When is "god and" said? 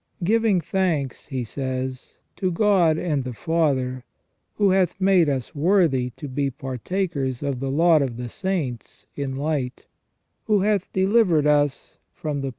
2.51-3.23